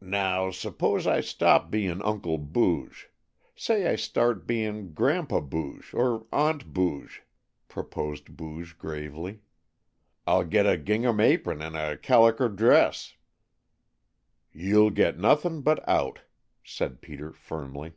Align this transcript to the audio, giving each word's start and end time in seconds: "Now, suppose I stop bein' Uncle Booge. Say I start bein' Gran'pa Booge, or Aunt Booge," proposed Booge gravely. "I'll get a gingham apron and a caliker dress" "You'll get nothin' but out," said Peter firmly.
"Now, 0.00 0.52
suppose 0.52 1.04
I 1.04 1.20
stop 1.20 1.68
bein' 1.68 2.00
Uncle 2.02 2.38
Booge. 2.38 3.10
Say 3.56 3.88
I 3.88 3.96
start 3.96 4.46
bein' 4.46 4.92
Gran'pa 4.94 5.40
Booge, 5.40 5.92
or 5.92 6.28
Aunt 6.32 6.72
Booge," 6.72 7.24
proposed 7.66 8.36
Booge 8.36 8.78
gravely. 8.78 9.40
"I'll 10.28 10.44
get 10.44 10.64
a 10.64 10.76
gingham 10.76 11.18
apron 11.18 11.60
and 11.60 11.74
a 11.74 11.96
caliker 11.96 12.48
dress" 12.48 13.14
"You'll 14.52 14.90
get 14.90 15.18
nothin' 15.18 15.60
but 15.62 15.82
out," 15.88 16.20
said 16.62 17.00
Peter 17.00 17.32
firmly. 17.32 17.94